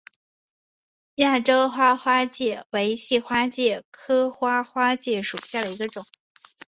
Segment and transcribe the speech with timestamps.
[1.13, 6.07] 亚洲花花介为细花介科花花介属下的一个种。